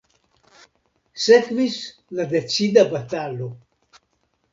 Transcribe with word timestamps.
Sekvis 1.25 1.77
la 2.19 2.25
decida 2.31 2.85
batalo. 2.95 3.51